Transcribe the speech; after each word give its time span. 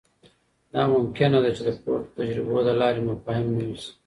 دا 0.71 0.81
ممکنه 0.95 1.37
ده 1.43 1.49
چې 1.55 1.61
د 1.67 1.69
پورته 1.81 2.09
تجربو 2.17 2.65
له 2.67 2.73
لارې 2.81 3.01
مفاهیم 3.09 3.47
نوي 3.57 3.75
سي. 3.83 3.91